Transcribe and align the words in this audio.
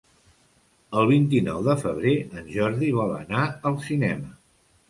El 1.01 1.09
vint-i-nou 1.11 1.59
de 1.69 1.75
febrer 1.83 2.15
en 2.41 2.49
Jordi 2.57 2.91
vol 2.99 3.15
anar 3.19 3.45
al 3.73 3.81
cinema. 3.91 4.35